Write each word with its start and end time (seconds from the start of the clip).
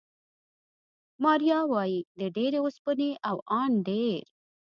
ماریا 1.23 1.59
وايي، 1.71 1.99
د 2.19 2.21
ډېرې 2.35 2.59
اوسپنې 2.63 3.09
او 3.29 3.35
ان 3.59 3.71
ډېر 3.87 4.21